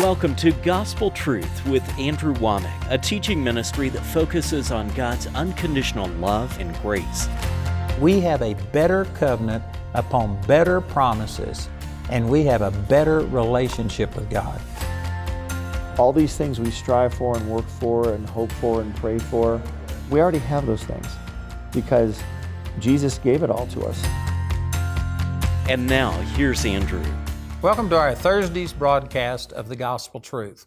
[0.00, 6.08] Welcome to Gospel Truth with Andrew Wommack, a teaching ministry that focuses on God's unconditional
[6.08, 7.28] love and grace.
[8.00, 9.62] We have a better covenant
[9.94, 11.68] upon better promises,
[12.10, 14.60] and we have a better relationship with God.
[15.96, 19.62] All these things we strive for and work for and hope for and pray for,
[20.10, 21.06] we already have those things
[21.70, 22.20] because
[22.80, 24.02] Jesus gave it all to us.
[25.68, 27.04] And now, here's Andrew.
[27.64, 30.66] Welcome to our Thursday's broadcast of the Gospel Truth.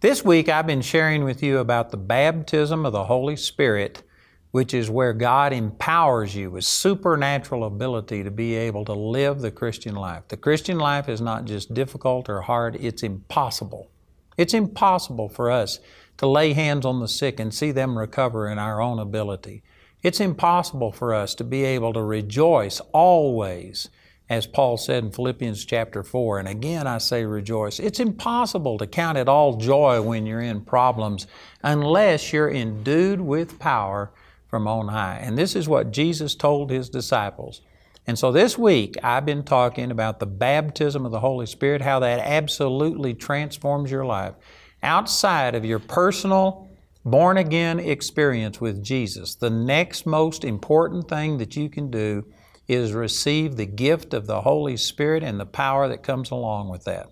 [0.00, 4.02] This week I've been sharing with you about the baptism of the Holy Spirit,
[4.50, 9.50] which is where God empowers you with supernatural ability to be able to live the
[9.50, 10.26] Christian life.
[10.28, 13.90] The Christian life is not just difficult or hard, it's impossible.
[14.38, 15.80] It's impossible for us
[16.16, 19.62] to lay hands on the sick and see them recover in our own ability.
[20.02, 23.90] It's impossible for us to be able to rejoice always
[24.28, 26.40] as Paul said in Philippians chapter 4.
[26.40, 27.78] And again, I say rejoice.
[27.78, 31.26] It's impossible to count it all joy when you're in problems
[31.62, 34.10] unless you're endued with power
[34.48, 35.18] from on high.
[35.22, 37.62] And this is what Jesus told His disciples.
[38.06, 42.00] And so this week, I've been talking about the baptism of the Holy Spirit, how
[42.00, 44.34] that absolutely transforms your life
[44.82, 46.68] outside of your personal
[47.04, 49.34] born again experience with Jesus.
[49.34, 52.24] The next most important thing that you can do
[52.68, 56.84] is receive the gift of the Holy Spirit and the power that comes along with
[56.84, 57.08] that.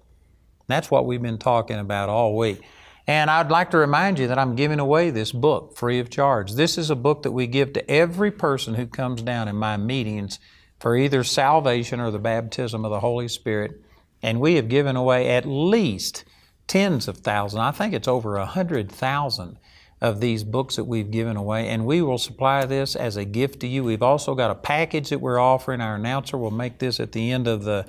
[0.68, 2.60] That's what we've been talking about all week.
[3.06, 6.52] And I'd like to remind you that I'm giving away this book free of charge.
[6.52, 9.76] This is a book that we give to every person who comes down in my
[9.76, 10.38] meetings
[10.80, 13.80] for either salvation or the baptism of the Holy Spirit.
[14.22, 16.24] And we have given away at least
[16.66, 17.60] tens of thousands.
[17.60, 19.58] I think it's over a hundred thousand
[20.00, 23.60] of these books that we've given away, and we will supply this as a gift
[23.60, 23.82] to you.
[23.82, 25.80] We've also got a package that we're offering.
[25.80, 27.86] Our announcer will make this at the end of the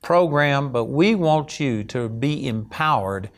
[0.00, 3.30] program, but we want you to be empowered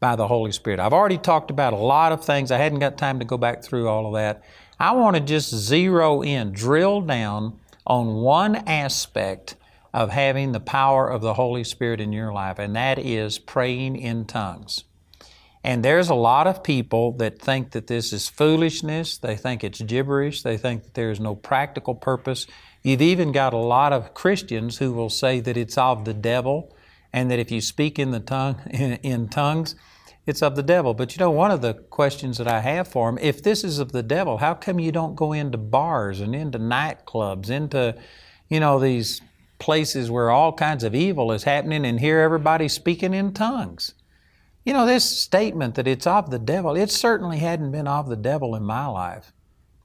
[0.00, 0.80] by the Holy Spirit.
[0.80, 2.50] I've already talked about a lot of things.
[2.50, 4.42] I hadn't got time to go back through all of that.
[4.80, 9.56] I want to just zero in, drill down on one aspect
[9.94, 13.96] of having the power of the Holy Spirit in your life, and that is praying
[13.96, 14.84] in tongues.
[15.64, 19.18] And there's a lot of people that think that this is foolishness.
[19.18, 20.42] They think it's gibberish.
[20.42, 22.46] They think that there is no practical purpose.
[22.82, 26.74] You've even got a lot of Christians who will say that it's of the devil
[27.12, 29.74] and that if you speak in the tongue in, in tongues,
[30.26, 30.94] it's of the devil.
[30.94, 33.78] But you know, one of the questions that I have for them, if this is
[33.78, 37.96] of the devil, how come you don't go into bars and into nightclubs, into,
[38.48, 39.22] you know, these
[39.58, 43.94] places where all kinds of evil is happening and hear everybody speaking in tongues?
[44.68, 48.16] You know, this statement that it's of the devil, it certainly hadn't been of the
[48.16, 49.32] devil in my life.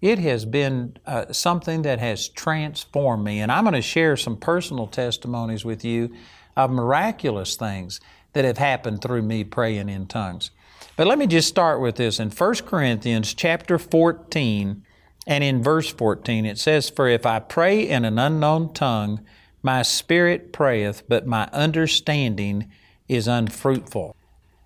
[0.02, 3.40] It has been uh, something that has transformed me.
[3.40, 6.14] And I'm going to share some personal testimonies with you
[6.58, 8.02] of miraculous things
[8.34, 10.52] that have happened through me praying in tongues.
[10.98, 12.20] But let me just start with this.
[12.20, 14.84] In 1 Corinthians chapter 14
[15.26, 19.26] and in verse 14, it says, For if I pray in an unknown tongue,
[19.62, 22.70] my spirit prayeth, but my understanding
[23.08, 24.18] is unfruitful.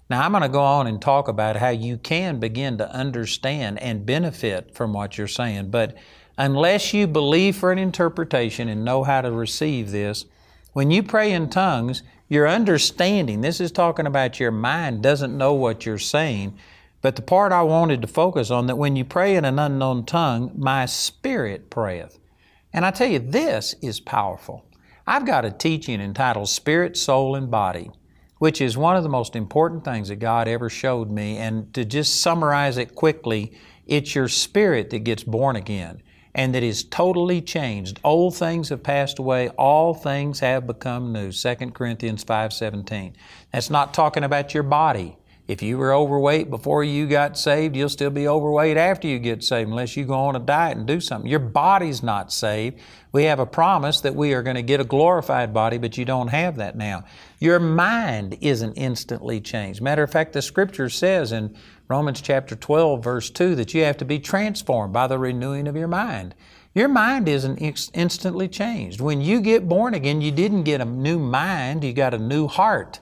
[0.09, 3.79] Now, I'm going to go on and talk about how you can begin to understand
[3.79, 5.69] and benefit from what you're saying.
[5.69, 5.97] But
[6.38, 10.25] unless you believe for an interpretation and know how to receive this,
[10.72, 15.53] when you pray in tongues, your understanding, this is talking about your mind, doesn't know
[15.53, 16.57] what you're saying.
[17.01, 20.06] But the part I wanted to focus on that when you pray in an unknown
[20.06, 22.18] tongue, my spirit prayeth.
[22.72, 24.66] And I tell you, this is powerful.
[25.06, 27.91] I've got a teaching entitled Spirit, Soul, and Body
[28.40, 31.38] which is one of the most important things that God ever showed me.
[31.38, 33.53] And to just summarize it quickly,
[33.86, 36.02] it's your spirit that gets born again
[36.38, 38.00] and that is totally changed.
[38.03, 41.31] Old things have passed away, all things have become new.
[41.31, 43.14] 2 Corinthians 5:17.
[43.52, 45.18] That's not talking about your body.
[45.47, 49.46] If you were overweight before you got saved, you'll still be overweight after you get
[49.46, 51.31] saved unless you go on a diet and do something.
[51.31, 52.80] Your body's not saved.
[53.13, 56.03] We have a promise that we are going to get a glorified body, but you
[56.03, 57.06] don't have that now.
[57.40, 59.81] Your mind isn't instantly changed.
[59.81, 61.56] Matter of fact, the scripture says in
[61.88, 65.77] Romans chapter 12, verse 2, that you have to be transformed by the renewing of
[65.77, 66.36] your mind.
[66.75, 67.57] Your mind isn't
[67.94, 69.00] instantly changed.
[69.00, 72.48] When you get born again, you didn't get a new mind, you got a new
[72.48, 73.00] heart.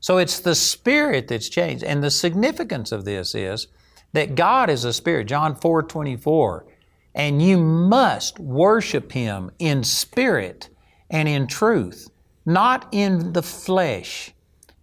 [0.00, 1.84] So it's the spirit that's changed.
[1.84, 3.68] And the significance of this is
[4.12, 6.66] that God is a spirit, John 4 24,
[7.14, 10.68] and you must worship Him in spirit
[11.10, 12.08] and in truth,
[12.44, 14.32] not in the flesh.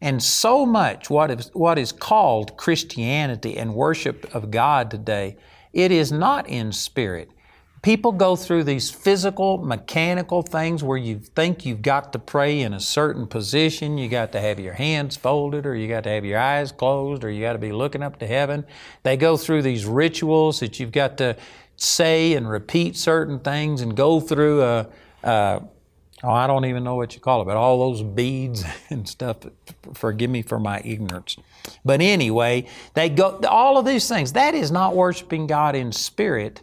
[0.01, 5.38] And so much what is, what is called Christianity and worship of God today,
[5.71, 7.31] it is not in spirit.
[7.84, 12.74] People go through these physical, mechanical things where you think you've got to pray in
[12.74, 13.98] a certain position.
[13.98, 17.26] You got to have your hands folded, or you got to have your eyes closed,
[17.26, 18.66] or you got to be looking up to heaven.
[19.04, 21.36] They go through these rituals that you've got to
[21.76, 24.88] say and repeat certain things and go through a,
[25.24, 25.62] a
[26.24, 29.40] oh, I don't even know what you call it, but all those beads and stuff.
[29.94, 31.36] Forgive me for my ignorance.
[31.84, 34.32] But anyway, they go all of these things.
[34.32, 36.62] That is not worshiping God in spirit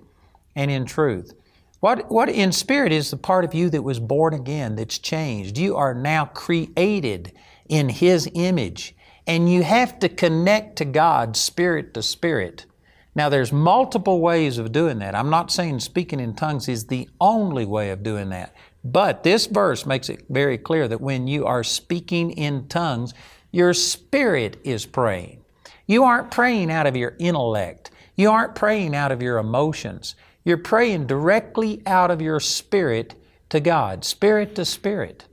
[0.55, 1.33] and in truth.
[1.81, 5.57] What, what in spirit is the part of you that was born again, that's changed.
[5.57, 7.33] You are now created
[7.69, 8.95] in His image,
[9.27, 12.67] and you have to connect to God spirit to spirit.
[13.15, 15.15] Now, there's multiple ways of doing that.
[15.15, 18.55] I'm not saying speaking in tongues is the only way of doing that.
[18.85, 23.13] But this verse makes it very clear that when you are speaking in tongues,
[23.51, 25.43] your spirit is praying.
[25.87, 27.91] You aren't praying out of your intellect.
[28.17, 30.15] You aren't praying out of your emotions.
[30.45, 33.15] You're praying directly out of your spirit
[33.51, 35.27] to God, spirit to spirit.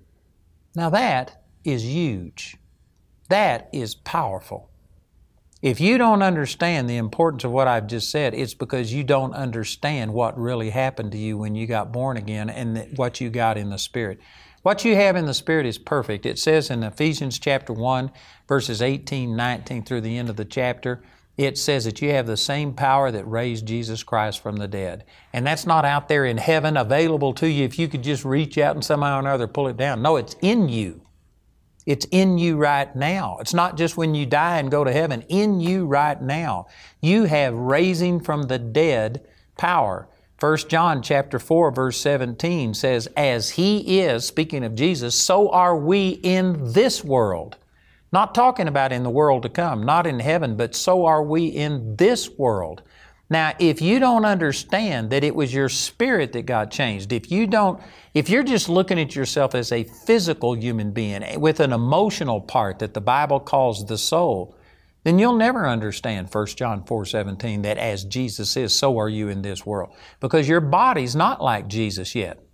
[0.75, 2.57] Now that is huge.
[3.29, 4.69] That is powerful.
[5.61, 9.33] If you don't understand the importance of what I've just said, it's because you don't
[9.33, 13.57] understand what really happened to you when you got born again and what you got
[13.57, 14.19] in the Spirit.
[14.61, 16.27] What you have in the Spirit is perfect.
[16.27, 18.11] It says in Ephesians chapter 1,
[18.47, 21.01] verses 18, 19 through the end of the chapter,
[21.37, 25.05] it says that you have the same power that raised Jesus Christ from the dead.
[25.31, 28.57] And that's not out there in heaven available to you if you could just reach
[28.57, 30.01] out and somehow or another pull it down.
[30.01, 31.01] No, it's in you.
[31.85, 33.37] It's in you right now.
[33.39, 35.21] It's not just when you die and go to heaven.
[35.29, 36.67] In you right now.
[37.01, 39.25] You have raising from the dead
[39.57, 40.09] power.
[40.39, 45.77] 1 John chapter 4 verse 17 says, As He is, speaking of Jesus, so are
[45.77, 47.57] we in this world.
[48.17, 51.45] Not talking about in the world to come, not in heaven, but so are we
[51.45, 52.81] in this world.
[53.29, 57.45] Now, if you don't understand that it was your spirit that got changed, if you
[57.45, 57.79] don't,
[58.15, 62.79] if you're just looking at yourself as a physical human being with an emotional part
[62.79, 64.55] that the Bible calls the soul,
[65.03, 69.29] then you'll never understand 1 John 4 17 that as Jesus is, so are you
[69.29, 69.95] in this world.
[70.21, 72.46] Because your body's not like Jesus yet.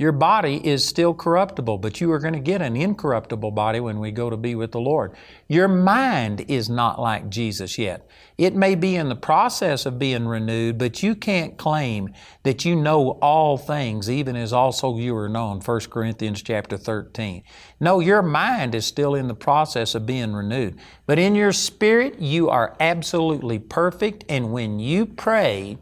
[0.00, 3.98] Your body is still corruptible, but you are going to get an incorruptible body when
[3.98, 5.12] we go to be with the Lord.
[5.46, 8.08] Your mind is not like Jesus yet.
[8.38, 12.14] It may be in the process of being renewed, but you can't claim
[12.44, 17.42] that you know all things, even as also you are known, 1 Corinthians chapter 13.
[17.78, 20.78] No, your mind is still in the process of being renewed.
[21.04, 25.76] But in your spirit, you are absolutely perfect, and when you pray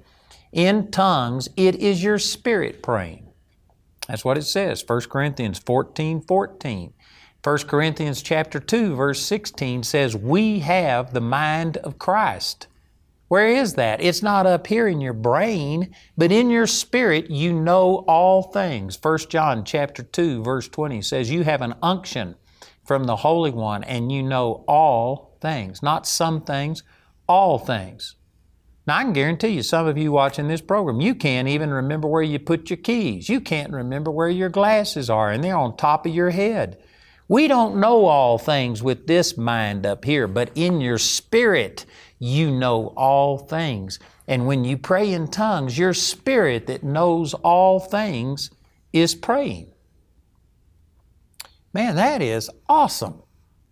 [0.50, 3.27] in tongues, it is your spirit praying.
[4.08, 6.94] That's what it says, 1 Corinthians 14 14.
[7.44, 12.66] 1 Corinthians chapter 2 verse 16 says we have the mind of Christ.
[13.28, 14.02] Where is that?
[14.02, 18.98] It's not up here in your brain, but in your spirit you know all things.
[19.00, 22.34] 1 John chapter 2 verse 20 says you have an unction
[22.84, 26.82] from the Holy One and you know all things, not some things,
[27.28, 28.16] all things.
[28.88, 32.08] Now, I can guarantee you, some of you watching this program, you can't even remember
[32.08, 33.28] where you put your keys.
[33.28, 36.78] You can't remember where your glasses are, and they're on top of your head.
[37.28, 41.84] We don't know all things with this mind up here, but in your spirit,
[42.18, 43.98] you know all things.
[44.26, 48.50] And when you pray in tongues, your spirit that knows all things
[48.94, 49.70] is praying.
[51.74, 53.22] Man, that is awesome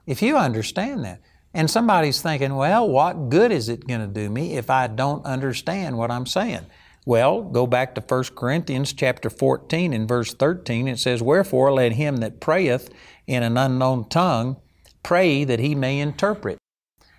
[0.06, 1.22] if you understand that.
[1.56, 5.24] And somebody's thinking, well, what good is it going to do me if I don't
[5.24, 6.66] understand what I'm saying?
[7.06, 10.86] Well, go back to 1 Corinthians chapter 14 and verse 13.
[10.86, 12.90] It says, Wherefore let him that prayeth
[13.26, 14.60] in an unknown tongue
[15.02, 16.58] pray that he may interpret.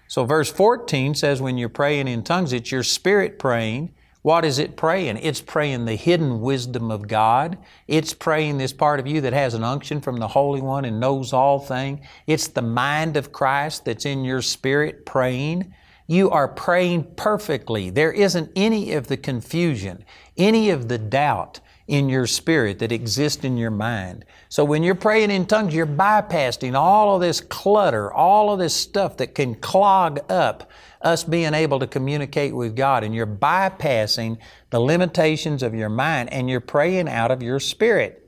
[0.07, 3.91] So verse 14 says, when you're praying in tongues, it's your spirit praying,
[4.27, 5.15] what is it praying?
[5.21, 7.57] It's praying the hidden wisdom of God.
[7.87, 10.99] It's praying this part of you that has an unction from the Holy One and
[10.99, 12.05] knows all things.
[12.27, 15.73] It's the mind of Christ that's in your spirit praying.
[16.07, 17.89] You are praying perfectly.
[17.89, 20.03] There isn't any of the confusion,
[20.35, 24.25] any of the doubt in your spirit that exists in your mind.
[24.49, 28.73] So when you're praying in tongues, you're bypassing all of this clutter, all of this
[28.73, 30.69] stuff that can clog up
[31.01, 33.03] us being able to communicate with God.
[33.03, 34.37] And you're bypassing
[34.69, 38.23] the limitations of your mind and you're praying out of your spirit.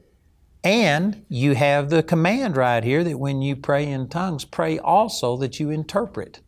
[0.63, 5.37] And you have the command right here that when you pray in tongues, pray also
[5.37, 6.41] that you interpret.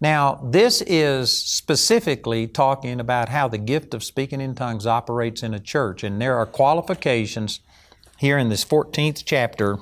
[0.00, 5.54] Now, this is specifically talking about how the gift of speaking in tongues operates in
[5.54, 6.04] a church.
[6.04, 7.60] And there are qualifications
[8.18, 9.78] here in this 14th chapter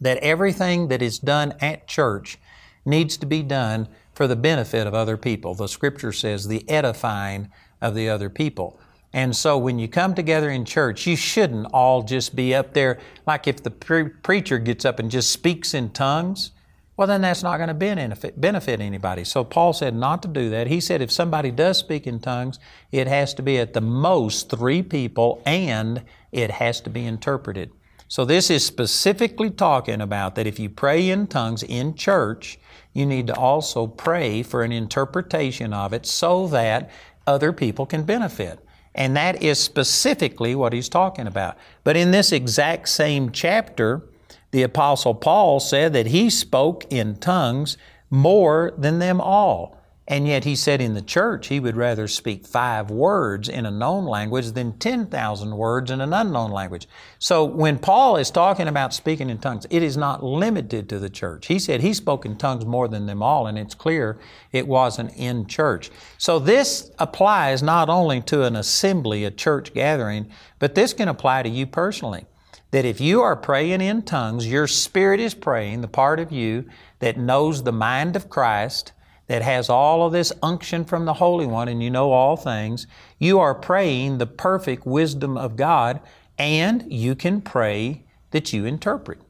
[0.00, 2.38] that everything that is done at church
[2.84, 5.54] needs to be done for the benefit of other people.
[5.54, 8.80] The scripture says the edifying of the other people.
[9.12, 12.98] And so when you come together in church, you shouldn't all just be up there
[13.26, 16.52] like if the pre- preacher gets up and just speaks in tongues,
[16.98, 19.22] well, then that's not going to benefit, anybody.
[19.22, 20.66] So Paul said not to do that.
[20.66, 22.58] He said if somebody does speak in tongues,
[22.90, 26.02] it has to be at the most three people and
[26.32, 27.70] it has to be interpreted.
[28.08, 32.58] So this is specifically talking about that if you pray in tongues in church,
[32.94, 36.90] you need to also pray for an interpretation of it so that
[37.28, 38.58] other people can benefit.
[38.96, 41.58] And that is specifically what he's talking about.
[41.84, 44.02] But in this exact same chapter,
[44.50, 47.76] the Apostle Paul said that he spoke in tongues
[48.10, 49.78] more than them all.
[50.10, 53.70] And yet he said in the church he would rather speak five words in a
[53.70, 56.88] known language than 10,000 words in an unknown language.
[57.18, 61.10] So when Paul is talking about speaking in tongues, it is not limited to the
[61.10, 61.48] church.
[61.48, 64.18] He said he spoke in tongues more than them all, and it's clear
[64.50, 65.90] it wasn't in church.
[66.16, 71.42] So this applies not only to an assembly, a church gathering, but this can apply
[71.42, 72.24] to you personally.
[72.70, 76.66] That if you are praying in tongues, your spirit is praying, the part of you
[76.98, 78.92] that knows the mind of Christ,
[79.26, 82.86] that has all of this unction from the Holy One and you know all things,
[83.18, 86.00] you are praying the perfect wisdom of God
[86.38, 89.20] and you can pray that you interpret.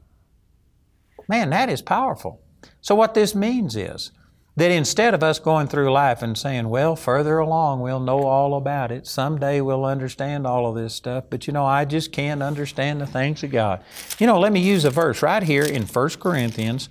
[1.27, 2.41] Man, that is powerful.
[2.81, 4.11] So, what this means is
[4.59, 8.55] that instead of us going through life and saying, well, further along we'll know all
[8.55, 12.43] about it, someday we'll understand all of this stuff, but you know, I just can't
[12.43, 13.83] understand the things of God.
[14.19, 16.89] You know, let me use a verse right here in 1 Corinthians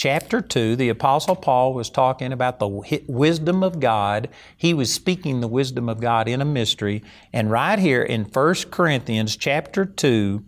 [0.00, 4.30] chapter 2, the Apostle Paul was talking about the wisdom of God.
[4.56, 7.02] He was speaking the wisdom of God in a mystery.
[7.34, 10.42] And right here in 1 Corinthians chapter 2,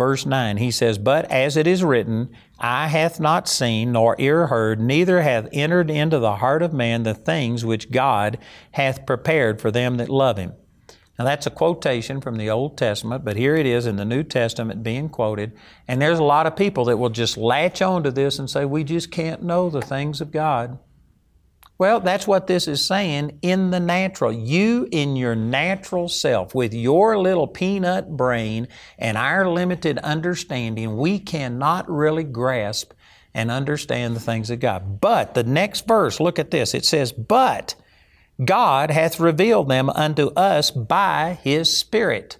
[0.00, 4.46] verse 9, he says, But as it is written, Eye hath not seen, nor ear
[4.46, 8.38] heard, neither hath entered into the heart of man the things which God
[8.72, 10.54] hath prepared for them that love Him.
[11.18, 14.22] Now, that's a quotation from the Old Testament, but here it is in the New
[14.22, 15.52] Testament being quoted.
[15.86, 18.84] And there's a lot of people that will just latch onto this and say, we
[18.84, 20.78] just can't know the things of God.
[21.80, 24.30] Well, that's what this is saying in the natural.
[24.30, 28.68] You, in your natural self, with your little peanut brain
[28.98, 32.92] and our limited understanding, we cannot really grasp
[33.32, 35.00] and understand the things of God.
[35.00, 36.74] But the next verse, look at this.
[36.74, 37.76] It says, But
[38.44, 42.36] God hath revealed them unto us by His Spirit.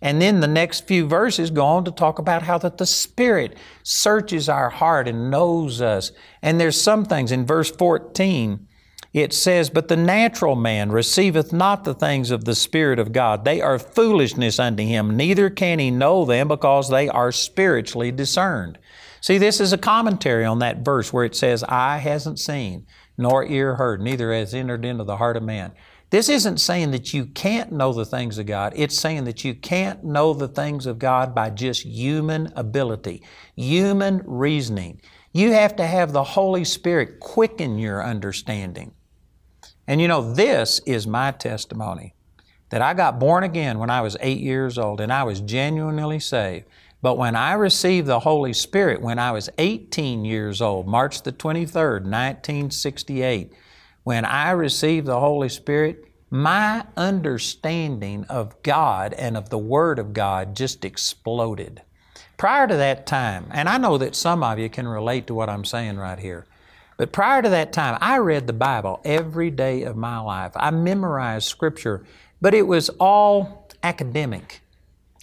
[0.00, 3.56] And then the next few verses go on to talk about how that the Spirit
[3.82, 6.12] searches our heart and knows us.
[6.40, 8.68] And there's some things in verse 14,
[9.16, 13.44] it says, But the natural man receiveth not the things of the Spirit of God.
[13.44, 18.78] They are foolishness unto him, neither can he know them because they are spiritually discerned.
[19.22, 23.44] See, this is a commentary on that verse where it says, Eye hasn't seen, nor
[23.44, 25.72] ear heard, neither has entered into the heart of man.
[26.10, 28.72] This isn't saying that you can't know the things of God.
[28.76, 33.22] It's saying that you can't know the things of God by just human ability,
[33.56, 35.00] human reasoning.
[35.32, 38.92] You have to have the Holy Spirit quicken your understanding.
[39.86, 42.14] And you know, this is my testimony
[42.70, 46.18] that I got born again when I was eight years old and I was genuinely
[46.18, 46.66] saved.
[47.02, 51.32] But when I received the Holy Spirit when I was 18 years old, March the
[51.32, 53.52] 23rd, 1968,
[54.02, 60.12] when I received the Holy Spirit, my understanding of God and of the Word of
[60.12, 61.82] God just exploded.
[62.36, 65.48] Prior to that time, and I know that some of you can relate to what
[65.48, 66.46] I'm saying right here,
[66.96, 70.52] but prior to that time, I read the Bible every day of my life.
[70.56, 72.04] I memorized Scripture,
[72.40, 74.62] but it was all academic.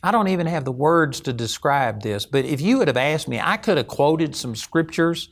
[0.04, 3.30] I don't even have the words to describe this, but if you would have asked
[3.30, 5.30] me, I could have quoted some scriptures,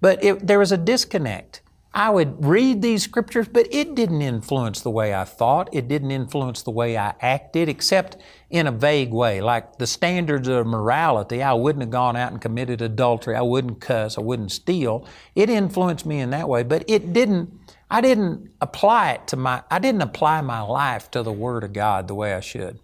[0.00, 1.60] but it, there was a disconnect.
[1.92, 5.68] I would read these scriptures, but it didn't influence the way I thought.
[5.72, 8.16] It didn't influence the way I acted, except
[8.50, 9.40] in a vague way.
[9.40, 13.36] Like the standards of morality, I wouldn't have gone out and committed adultery.
[13.36, 14.16] I wouldn't cuss.
[14.16, 15.06] I wouldn't steal.
[15.34, 17.52] It influenced me in that way, but it didn't,
[17.90, 21.72] I didn't apply it to my, I didn't apply my life to the Word of
[21.72, 22.78] God the way I should.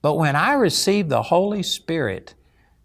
[0.00, 2.34] But when I received the Holy Spirit,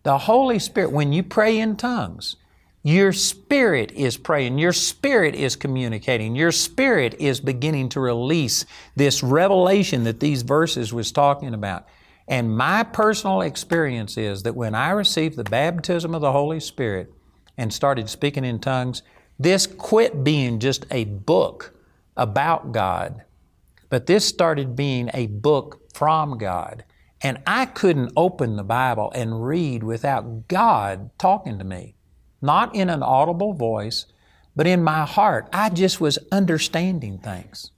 [0.04, 2.38] the Holy Spirit, when you pray in tongues,
[2.82, 9.22] your spirit is praying, your spirit is communicating, your spirit is beginning to release this
[9.22, 11.88] revelation that these verses was talking about.
[12.30, 17.12] And my personal experience is that when I received the baptism of the Holy Spirit
[17.58, 19.02] and started speaking in tongues,
[19.40, 21.74] this quit being just a book
[22.16, 23.24] about God,
[23.90, 26.84] but this started being a book from God.
[27.22, 31.96] And I couldn't open the Bible and read without God talking to me.
[32.44, 34.06] Not in an audible voice,
[34.56, 35.50] but in my heart.
[35.52, 37.72] I just was understanding things.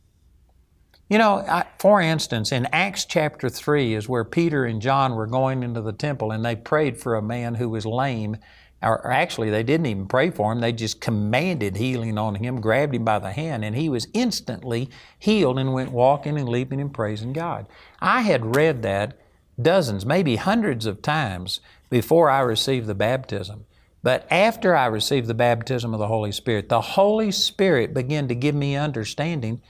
[1.12, 5.27] You know, I, for instance, in Acts chapter 3 is where Peter and John were
[5.27, 8.38] going into the temple and they prayed for a man who was lame.
[8.82, 10.62] Or actually, they didn't even pray for him.
[10.62, 14.89] They just commanded healing on him, grabbed him by the hand, and he was instantly
[15.20, 17.68] healed and went walking and leaping and praising God.
[18.00, 19.20] I had read that
[19.62, 23.65] dozens, maybe hundreds of times before I received the baptism.
[24.01, 28.34] But after I received the baptism of the Holy Spirit, the Holy Spirit began to
[28.34, 29.62] give me understanding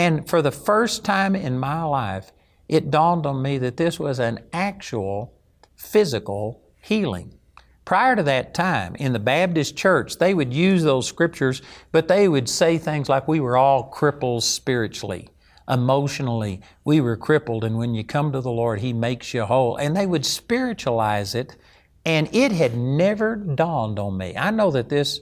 [0.00, 2.32] and for the first time in my life,
[2.70, 5.34] it dawned on me that this was an actual
[5.76, 7.34] physical healing.
[7.84, 11.60] Prior to that time, in the Baptist church, they would use those scriptures,
[11.92, 15.28] but they would say things like, We were all cripples spiritually,
[15.68, 16.62] emotionally.
[16.82, 19.76] We were crippled, and when you come to the Lord, He makes you whole.
[19.76, 21.58] And they would spiritualize it,
[22.06, 24.34] and it had never dawned on me.
[24.34, 25.20] I know that this,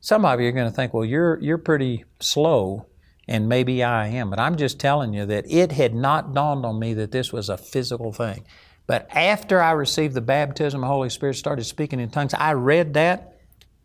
[0.00, 2.86] some of you are going to think, Well, you're, you're pretty slow
[3.30, 6.80] and maybe I am, but I'm just telling you that it had not dawned on
[6.80, 8.44] me that this was a physical thing.
[8.88, 12.94] But after I received the baptism the Holy Spirit, started speaking in tongues, I read
[12.94, 13.38] that,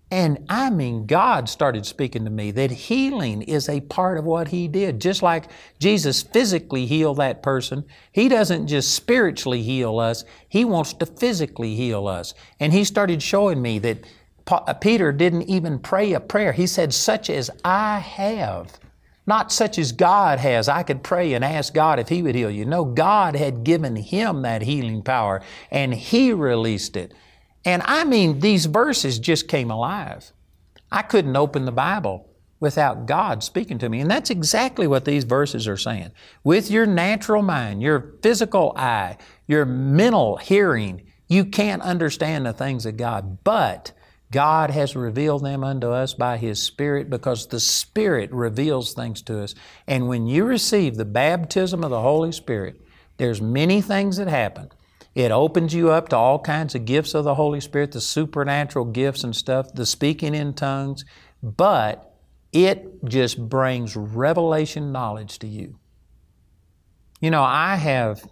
[0.10, 4.48] and I mean, God started speaking to me that healing is a part of what
[4.48, 5.00] He did.
[5.00, 5.46] Just like
[5.78, 11.75] Jesus physically healed that person, He doesn't just spiritually heal us, He wants to physically
[11.75, 12.34] heal us.
[12.60, 14.00] And He started showing me that
[14.48, 16.52] uh, Peter didn't even pray a prayer.
[16.52, 18.80] He said, Such as I have
[19.27, 20.70] not such as God has.
[20.70, 22.65] I could pray and ask God if He would heal you.
[22.65, 25.41] No, God had given him that healing power
[25.72, 27.13] and He released it.
[27.63, 30.32] And I mean, these verses just came alive.
[30.91, 32.29] I couldn't open the Bible
[32.60, 34.00] without God speaking to me.
[34.00, 36.12] And that's exactly what these verses are saying.
[36.44, 39.17] With your natural mind, your physical eye,
[39.48, 43.44] your mental hearing, you can't understand the things of God.
[43.44, 43.91] But
[44.32, 49.41] God has revealed them unto us by His Spirit because the Spirit reveals things to
[49.41, 49.55] us.
[49.88, 52.82] And when you receive the baptism of the Holy Spirit,
[53.17, 54.70] there's many things that happen.
[55.13, 58.86] It opens you up to all kinds of gifts of the Holy Spirit, the supernatural
[58.86, 61.05] gifts and stuff, the speaking in tongues,
[61.41, 62.13] but
[62.51, 65.79] it just brings revelation knowledge to you.
[67.22, 68.27] You know, I have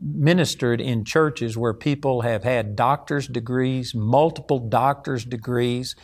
[0.00, 5.96] ministered in churches where people have had doctor's degrees, multiple doctor's degrees,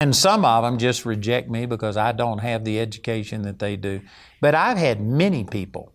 [0.00, 3.74] and some of them just reject me because I don't have the education that they
[3.74, 4.00] do.
[4.40, 5.92] But I've had many people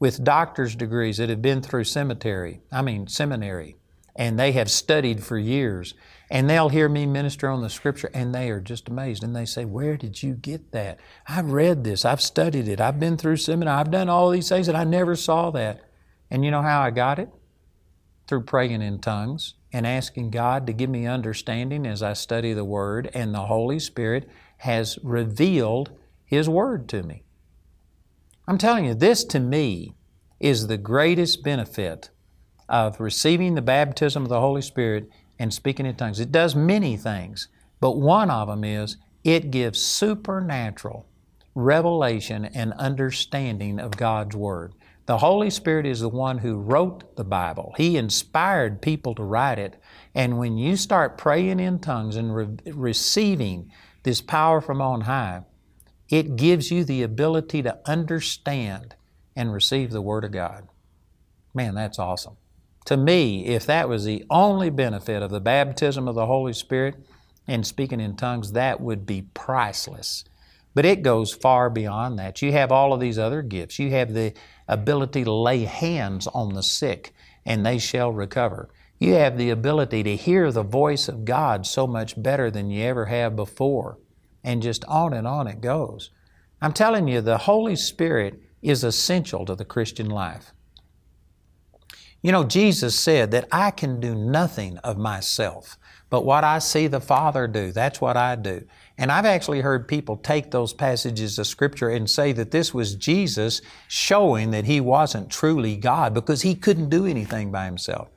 [0.00, 3.76] with doctor's degrees that have been through cemetery, I mean seminary,
[4.16, 5.94] and they have studied for years.
[6.30, 9.22] And they'll hear me minister on the scripture and they are just amazed.
[9.22, 10.98] And they say, Where did you get that?
[11.28, 14.66] I've read this, I've studied it, I've been through seminary, I've done all these things,
[14.66, 15.82] and I never saw that.
[16.32, 17.28] And you know how I got it?
[18.26, 22.64] Through praying in tongues and asking God to give me understanding as I study the
[22.64, 25.90] Word, and the Holy Spirit has revealed
[26.24, 27.24] His Word to me.
[28.48, 29.94] I'm telling you, this to me
[30.40, 32.08] is the greatest benefit
[32.66, 36.18] of receiving the baptism of the Holy Spirit and speaking in tongues.
[36.18, 41.06] It does many things, but one of them is it gives supernatural
[41.54, 44.72] revelation and understanding of God's Word.
[45.12, 47.74] The Holy Spirit is the one who wrote the Bible.
[47.76, 49.78] He inspired people to write it.
[50.14, 53.70] And when you start praying in tongues and re- receiving
[54.04, 55.42] this power from on high,
[56.08, 58.94] it gives you the ability to understand
[59.36, 60.68] and receive the Word of God.
[61.52, 62.38] Man, that's awesome.
[62.86, 66.94] To me, if that was the only benefit of the baptism of the Holy Spirit
[67.46, 70.24] and speaking in tongues, that would be priceless.
[70.74, 72.40] But it goes far beyond that.
[72.40, 73.78] You have all of these other gifts.
[73.78, 74.32] You have the
[74.68, 78.68] ability to lay hands on the sick and they shall recover.
[78.98, 82.84] You have the ability to hear the voice of God so much better than you
[82.84, 83.98] ever have before.
[84.44, 86.10] And just on and on it goes.
[86.60, 90.52] I'm telling you, the Holy Spirit is essential to the Christian life.
[92.22, 95.76] You know, Jesus said that I can do nothing of myself,
[96.12, 98.66] but what I see the Father do, that's what I do.
[98.98, 102.96] And I've actually heard people take those passages of Scripture and say that this was
[102.96, 108.08] Jesus showing that He wasn't truly God because He couldn't do anything by Himself.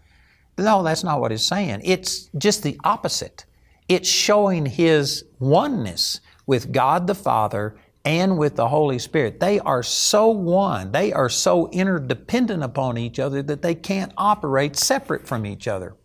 [0.58, 1.84] No, that's not what it's saying.
[1.86, 3.46] It's just the opposite.
[3.88, 9.40] It's showing His oneness with God the Father and with the Holy Spirit.
[9.40, 14.76] They are so one, they are so interdependent upon each other that they can't operate
[14.76, 15.96] separate from each other.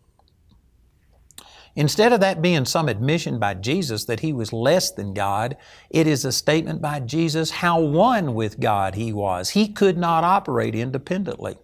[1.77, 5.57] Instead of that being some admission by Jesus that he was less than God,
[5.89, 9.51] it is a statement by Jesus how one with God he was.
[9.51, 11.57] He could not operate independently.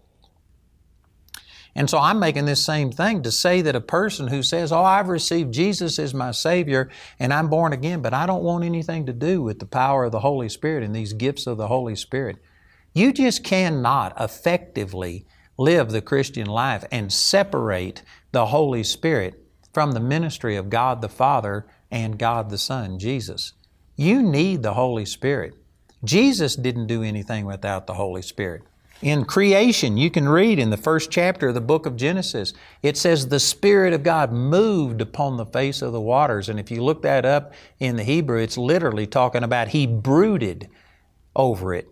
[1.75, 4.83] And so I'm making this same thing to say that a person who says, Oh,
[4.83, 6.89] I've received Jesus as my Savior
[7.19, 10.13] and I'm born again, but I don't want anything to do with the power of
[10.13, 12.39] the Holy Spirit and these gifts of the Holy Spirit.
[12.95, 15.27] You just cannot effectively
[15.59, 19.46] live the Christian life and separate the Holy Spirit
[19.77, 23.53] from the ministry of God the Father and God the Son, Jesus.
[23.95, 25.53] You need the Holy Spirit.
[26.03, 28.63] Jesus didn't do anything without the Holy Spirit.
[29.03, 32.97] In creation, you can read in the first chapter of the book of Genesis, it
[32.97, 36.49] says the Spirit of God moved upon the face of the waters.
[36.49, 40.71] And if you look that up in the Hebrew, it's literally talking about He brooded
[41.35, 41.87] over it.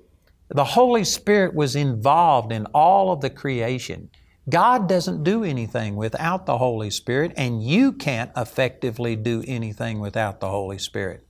[0.48, 4.08] The Holy Spirit was involved in all of the creation.
[4.48, 10.40] God doesn't do anything without the Holy Spirit, and you can't effectively do anything without
[10.40, 11.26] the Holy Spirit.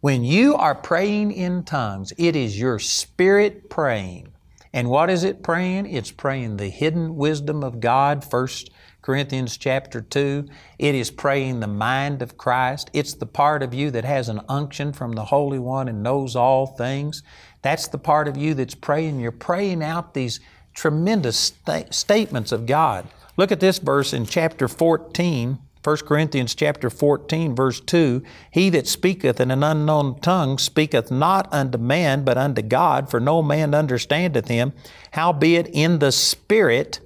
[0.00, 4.32] When you are praying in tongues, it is your spirit praying.
[4.72, 5.86] And what is it praying?
[5.86, 8.48] It's praying the hidden wisdom of God, 1
[9.02, 10.48] Corinthians chapter 2.
[10.78, 12.90] It is praying the mind of Christ.
[12.92, 16.34] It's the part of you that has an unction from the Holy One and knows
[16.34, 17.22] all things.
[17.62, 19.20] That's the part of you that's praying.
[19.20, 20.40] You're praying out these
[20.76, 23.08] tremendous st- statements of God.
[23.36, 28.86] Look at this verse in chapter 14, 1 Corinthians chapter 14, verse 2 He that
[28.86, 33.74] speaketh in an unknown tongue speaketh not unto man, but unto God, for no man
[33.74, 34.72] understandeth him.
[35.12, 37.00] Howbeit in the Spirit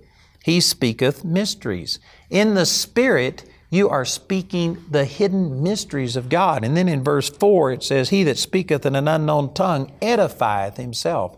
[0.45, 1.99] he speaketh mysteries.
[2.31, 6.65] In the Spirit, you are speaking the hidden mysteries of God.
[6.65, 10.77] And then in verse 4, it says, He that speaketh in an unknown tongue edifieth
[10.77, 11.37] himself.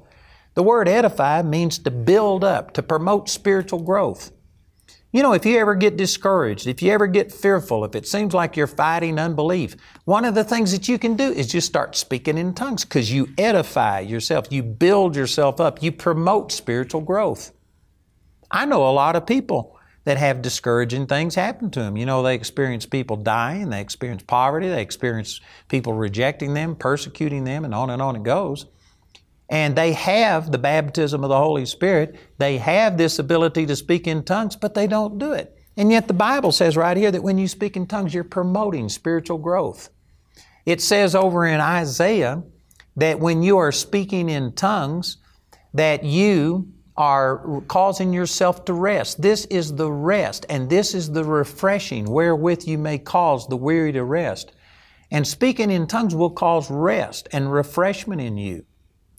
[0.54, 4.32] The word edify means to build up, to promote spiritual growth.
[5.10, 8.32] You know, if you ever get discouraged, if you ever get fearful, if it seems
[8.32, 11.96] like you're fighting unbelief, one of the things that you can do is just start
[11.96, 17.52] speaking in tongues because you edify yourself, you build yourself up, you promote spiritual growth.
[18.50, 21.98] I know a lot of people that have discouraging things happen to them.
[21.98, 27.44] You know, they experience people dying, they experience poverty, they experience people rejecting them, persecuting
[27.44, 28.66] them, and on and on it goes
[29.52, 32.16] and they have the baptism of the Holy Spirit.
[32.38, 35.54] They have this ability to speak in tongues, but they don't do it.
[35.76, 38.88] And yet the Bible says right here that when you speak in tongues, you're promoting
[38.88, 39.90] spiritual growth.
[40.64, 42.42] It says over in Isaiah
[42.96, 45.18] that when you are speaking in tongues,
[45.74, 49.20] that you are causing yourself to rest.
[49.20, 53.92] This is the rest, and this is the refreshing wherewith you may cause the weary
[53.92, 54.52] to rest.
[55.10, 58.64] And speaking in tongues will cause rest and refreshment in you.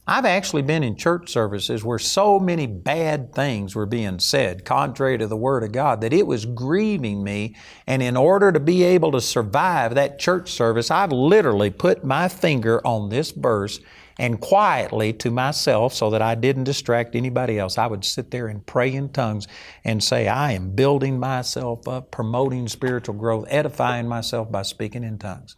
[0.05, 5.17] I've actually been in church services where so many bad things were being said, contrary
[5.17, 7.55] to the Word of God, that it was grieving me.
[7.87, 12.27] And in order to be able to survive that church service, I've literally put my
[12.27, 13.79] finger on this verse
[14.19, 17.77] and quietly to myself so that I didn't distract anybody else.
[17.77, 19.47] I would sit there and pray in tongues
[19.85, 25.17] and say, I am building myself up, promoting spiritual growth, edifying myself by speaking in
[25.17, 25.55] tongues.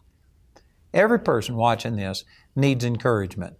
[0.94, 2.24] Every person watching this
[2.56, 3.58] needs encouragement.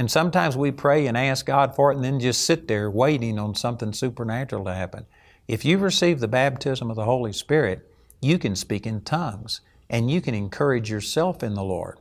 [0.00, 3.38] And sometimes we pray and ask God for it and then just sit there waiting
[3.38, 5.04] on something supernatural to happen.
[5.46, 7.86] If you receive the baptism of the Holy Spirit,
[8.22, 9.60] you can speak in tongues
[9.90, 11.98] and you can encourage yourself in the Lord.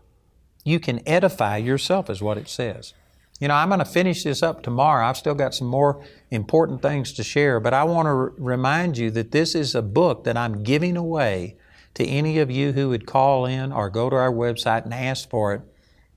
[0.64, 2.94] You can edify yourself, is what it says.
[3.42, 5.06] You know, I'm going to finish this up tomorrow.
[5.06, 8.98] I've still got some more important things to share, but I want to r- remind
[8.98, 11.58] you that this is a book that I'm giving away
[11.96, 15.30] to any of you who would call in or go to our website and ask
[15.30, 15.62] for it.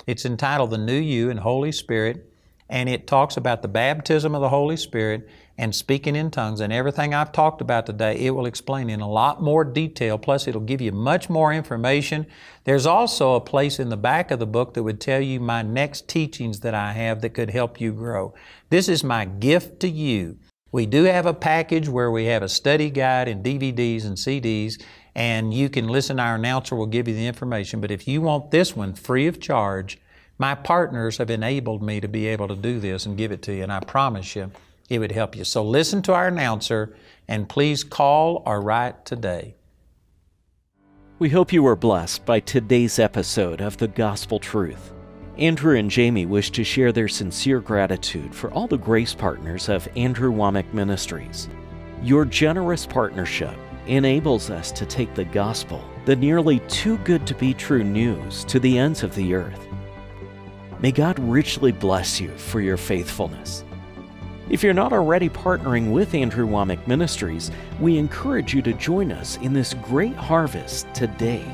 [0.07, 2.29] It's entitled The New You and Holy Spirit,
[2.69, 6.61] and it talks about the baptism of the Holy Spirit and speaking in tongues.
[6.61, 10.49] And everything I've talked about today, it will explain in a lot more detail, plus,
[10.49, 12.27] it'll give you much more information.
[12.65, 15.63] There's also a place in the back of the book that would tell you my
[15.63, 18.35] next teachings that I have that could help you grow.
[18.71, 20.39] This is my gift to you.
[20.73, 24.83] We do have a package where we have a study guide and DVDs and CDs,
[25.15, 26.19] and you can listen.
[26.19, 27.81] Our announcer will give you the information.
[27.81, 29.99] But if you want this one free of charge,
[30.39, 33.55] my partners have enabled me to be able to do this and give it to
[33.55, 34.51] you, and I promise you
[34.89, 35.45] it would help you.
[35.45, 36.97] So listen to our announcer
[37.29, 39.55] and please call or write today.
[41.19, 44.93] We hope you were blessed by today's episode of The Gospel Truth.
[45.39, 49.89] Andrew and Jamie wish to share their sincere gratitude for all the grace partners of
[49.97, 51.49] Andrew Wommack Ministries.
[52.03, 57.55] Your generous partnership enables us to take the gospel, the nearly too good to be
[57.55, 59.67] true news, to the ends of the earth.
[60.81, 63.65] May God richly bless you for your faithfulness.
[64.51, 69.37] If you're not already partnering with Andrew Wommack Ministries, we encourage you to join us
[69.39, 71.45] in this great harvest today.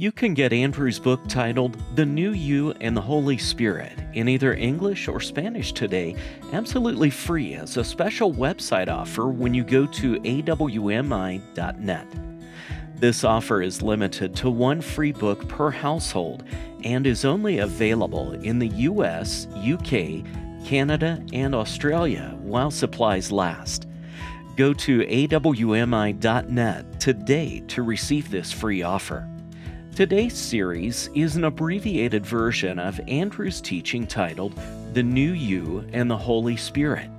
[0.00, 4.54] You can get Andrew's book titled The New You and the Holy Spirit in either
[4.54, 6.14] English or Spanish today,
[6.52, 12.06] absolutely free as a special website offer when you go to awmi.net.
[12.94, 16.44] This offer is limited to one free book per household
[16.84, 20.22] and is only available in the US, UK,
[20.64, 23.88] Canada, and Australia while supplies last.
[24.54, 26.20] Go to awmi.net
[27.00, 29.28] today to receive this free offer.
[29.98, 34.54] Today's series is an abbreviated version of Andrew's teaching titled
[34.92, 37.10] The New You and the Holy Spirit.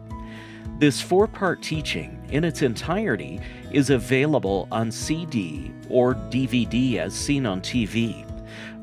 [0.78, 3.42] This four part teaching, in its entirety,
[3.74, 8.26] is available on CD or DVD as seen on TV.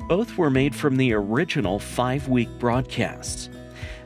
[0.06, 3.48] Both were made from the original five week broadcasts.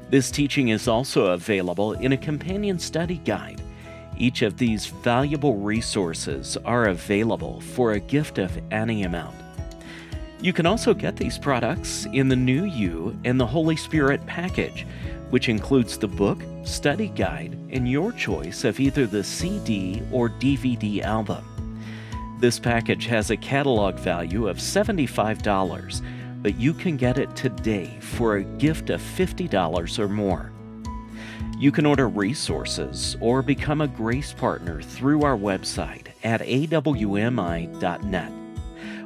[0.09, 3.61] This teaching is also available in a companion study guide.
[4.17, 9.35] Each of these valuable resources are available for a gift of any amount.
[10.43, 14.87] You can also get these products in the New You and the Holy Spirit package,
[15.29, 21.03] which includes the book, study guide, and your choice of either the CD or DVD
[21.03, 21.45] album.
[22.41, 26.03] This package has a catalog value of $75,
[26.43, 30.51] but you can get it today for a gift of $50 or more.
[31.59, 38.40] You can order resources or become a grace partner through our website at awmi.net.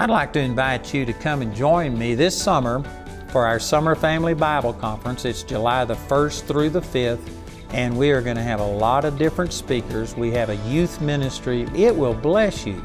[0.00, 2.84] I'd like to invite you to come and join me this summer
[3.30, 5.24] for our Summer Family Bible Conference.
[5.24, 7.28] It's July the 1st through the 5th,
[7.70, 10.14] and we are going to have a lot of different speakers.
[10.14, 11.62] We have a youth ministry.
[11.74, 12.80] It will bless you.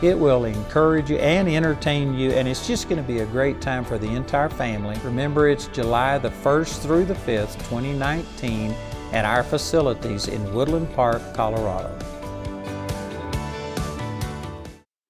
[0.00, 3.60] It will encourage you and entertain you, and it's just going to be a great
[3.60, 4.98] time for the entire family.
[5.04, 8.74] Remember, it's July the 1st through the 5th, 2019,
[9.12, 11.94] at our facilities in Woodland Park, Colorado.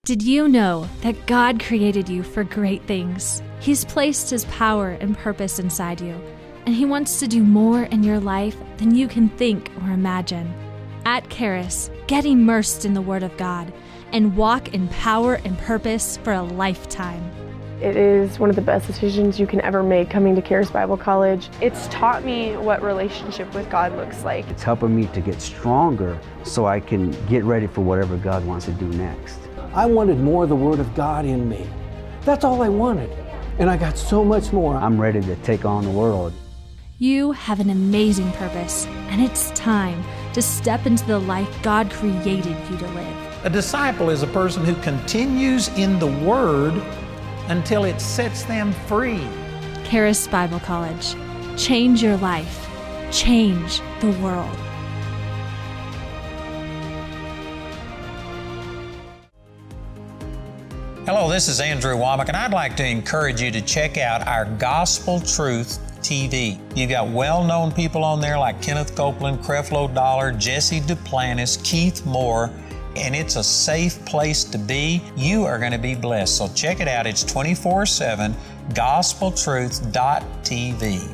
[0.04, 3.42] Did you know that God created you for great things?
[3.58, 6.20] He's placed His power and purpose inside you,
[6.66, 10.52] and He wants to do more in your life than you can think or imagine.
[11.06, 13.72] At Charis, get immersed in the Word of God
[14.12, 17.24] and walk in power and purpose for a lifetime.
[17.80, 20.98] It is one of the best decisions you can ever make coming to Charis Bible
[20.98, 21.48] College.
[21.62, 24.46] It's taught me what relationship with God looks like.
[24.50, 28.66] It's helping me to get stronger so I can get ready for whatever God wants
[28.66, 29.43] to do next.
[29.74, 31.66] I wanted more of the Word of God in me.
[32.20, 33.10] That's all I wanted.
[33.58, 34.76] And I got so much more.
[34.76, 36.32] I'm ready to take on the world.
[36.98, 40.00] You have an amazing purpose, and it's time
[40.32, 43.44] to step into the life God created you to live.
[43.44, 46.74] A disciple is a person who continues in the Word
[47.48, 49.26] until it sets them free.
[49.82, 51.16] Charis Bible College.
[51.56, 52.68] Change your life.
[53.10, 54.56] Change the world.
[61.06, 64.46] Hello, this is Andrew Wommack, and I'd like to encourage you to check out our
[64.46, 66.58] Gospel Truth TV.
[66.74, 72.06] You've got well known people on there like Kenneth Copeland, Creflo Dollar, Jesse Duplantis, Keith
[72.06, 72.50] Moore,
[72.96, 75.02] and it's a safe place to be.
[75.14, 76.38] You are going to be blessed.
[76.38, 77.06] So check it out.
[77.06, 78.34] It's 24 7
[78.70, 81.13] gospeltruth.tv.